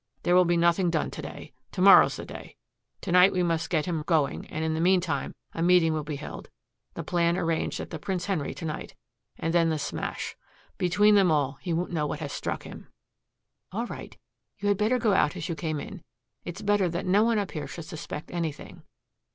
There 0.23 0.33
will 0.33 0.45
be 0.45 0.57
nothing 0.57 0.89
done 0.89 1.11
to 1.11 1.21
day. 1.21 1.53
To 1.73 1.79
morrow's 1.79 2.15
the 2.15 2.25
day. 2.25 2.55
To 3.01 3.11
night 3.11 3.31
we 3.31 3.43
must 3.43 3.69
get 3.69 3.85
him 3.85 4.01
going 4.07 4.47
and 4.47 4.65
in 4.65 4.73
the 4.73 4.81
meantime 4.81 5.35
a 5.53 5.61
meeting 5.61 5.93
will 5.93 6.03
be 6.03 6.15
held, 6.15 6.49
the 6.95 7.03
plan 7.03 7.37
arranged 7.37 7.79
at 7.79 7.91
the 7.91 7.99
Prince 7.99 8.25
Henry 8.25 8.55
to 8.55 8.65
night 8.65 8.95
and 9.37 9.53
then 9.53 9.69
the 9.69 9.77
smash. 9.77 10.35
Between 10.79 11.13
them 11.13 11.29
all, 11.29 11.59
he 11.61 11.71
won't 11.71 11.91
know 11.93 12.07
what 12.07 12.17
has 12.19 12.31
struck 12.33 12.63
him." 12.63 12.87
"All 13.71 13.85
right. 13.85 14.17
You 14.57 14.69
had 14.69 14.77
better 14.79 14.97
go 14.97 15.13
out 15.13 15.35
as 15.35 15.49
you 15.49 15.53
came 15.53 15.79
in. 15.79 16.03
It's 16.45 16.63
better 16.63 16.89
that 16.89 17.05
no 17.05 17.23
one 17.23 17.37
up 17.37 17.51
here 17.51 17.67
should 17.67 17.85
suspect 17.85 18.31
anything." 18.31 18.81